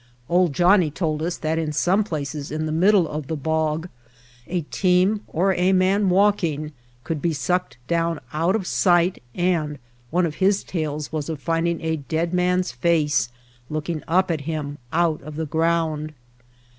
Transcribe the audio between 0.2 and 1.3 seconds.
"Old Johnnie" told